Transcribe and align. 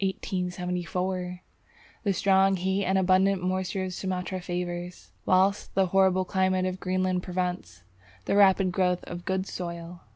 The 0.03 1.39
strong 2.11 2.55
heat 2.55 2.85
and 2.85 2.97
abundant 2.97 3.43
moisture 3.43 3.83
of 3.83 3.93
Sumatra 3.93 4.41
favours, 4.41 5.11
whilst 5.27 5.75
the 5.75 5.85
horrible 5.93 6.25
climate 6.25 6.65
of 6.65 6.79
Greenland 6.79 7.21
prevents, 7.21 7.83
the 8.25 8.35
rapid 8.35 8.71
growth 8.71 9.03
of 9.03 9.25
good 9.25 9.45
soil. 9.45 10.01